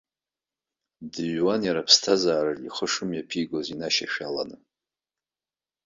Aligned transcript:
Дыҩуан 1.11 1.61
иара 1.67 1.81
аԥсҭазаараҿы 1.83 2.65
ихы 2.67 2.85
шымҩаԥигоз 2.91 3.67
инашьашәаланы. 3.73 4.57